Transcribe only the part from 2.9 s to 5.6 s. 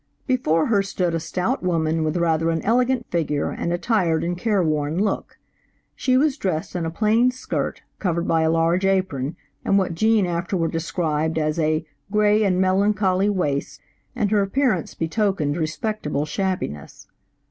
figure and a tired and careworn look.